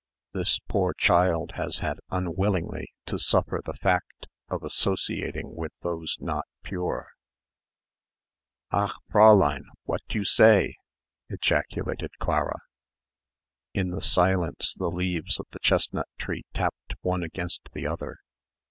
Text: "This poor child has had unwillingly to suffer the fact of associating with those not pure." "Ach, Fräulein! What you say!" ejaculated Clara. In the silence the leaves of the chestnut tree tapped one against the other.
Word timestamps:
"This 0.33 0.57
poor 0.57 0.95
child 0.95 1.51
has 1.57 1.77
had 1.77 1.99
unwillingly 2.09 2.91
to 3.05 3.19
suffer 3.19 3.61
the 3.63 3.75
fact 3.75 4.25
of 4.49 4.63
associating 4.63 5.53
with 5.55 5.73
those 5.81 6.17
not 6.19 6.45
pure." 6.63 7.11
"Ach, 8.71 8.95
Fräulein! 9.13 9.61
What 9.83 10.01
you 10.15 10.25
say!" 10.25 10.73
ejaculated 11.29 12.13
Clara. 12.17 12.57
In 13.75 13.91
the 13.91 14.01
silence 14.01 14.73
the 14.73 14.89
leaves 14.89 15.39
of 15.39 15.45
the 15.51 15.59
chestnut 15.59 16.07
tree 16.17 16.45
tapped 16.51 16.95
one 17.03 17.21
against 17.21 17.69
the 17.73 17.85
other. 17.85 18.17